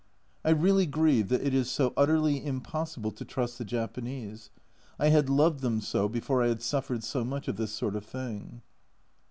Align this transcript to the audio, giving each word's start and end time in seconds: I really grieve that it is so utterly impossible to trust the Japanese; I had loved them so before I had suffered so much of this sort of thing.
I 0.43 0.49
really 0.49 0.87
grieve 0.87 1.29
that 1.29 1.43
it 1.45 1.53
is 1.53 1.69
so 1.69 1.93
utterly 1.95 2.43
impossible 2.43 3.11
to 3.11 3.23
trust 3.23 3.59
the 3.59 3.63
Japanese; 3.63 4.49
I 4.97 5.09
had 5.09 5.29
loved 5.29 5.59
them 5.59 5.79
so 5.79 6.09
before 6.09 6.41
I 6.41 6.47
had 6.47 6.63
suffered 6.63 7.03
so 7.03 7.23
much 7.23 7.47
of 7.47 7.57
this 7.57 7.71
sort 7.71 7.95
of 7.95 8.03
thing. 8.03 8.63